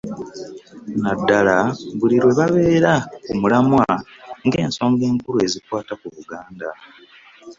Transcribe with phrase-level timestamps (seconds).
[1.01, 1.57] Naddala
[1.99, 3.85] buli lwe babeera ku mulamwa
[4.49, 6.69] gw'ensonga enkulu ezikwata ku Buganda.